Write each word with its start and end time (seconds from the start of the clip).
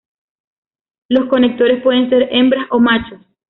Los 1.09 1.29
conectores 1.29 1.83
pueden 1.83 2.09
ser 2.09 2.27
hembras 2.31 2.65
o 2.71 2.79
macho. 2.79 3.19